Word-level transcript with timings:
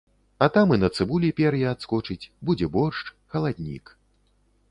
А 0.43 0.45
там 0.53 0.71
і 0.75 0.77
на 0.83 0.87
цыбулі 0.97 1.29
пер'е 1.39 1.61
адскочыць, 1.73 2.29
будзе 2.49 2.71
боршч, 2.79 3.13
халаднік. 3.35 3.85